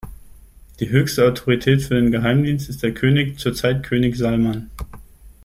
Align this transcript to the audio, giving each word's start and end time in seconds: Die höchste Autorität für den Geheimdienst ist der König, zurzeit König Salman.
Die 0.79 0.89
höchste 0.89 1.27
Autorität 1.27 1.83
für 1.83 1.93
den 1.93 2.09
Geheimdienst 2.09 2.69
ist 2.69 2.81
der 2.81 2.91
König, 2.91 3.37
zurzeit 3.37 3.83
König 3.83 4.15
Salman. 4.17 4.71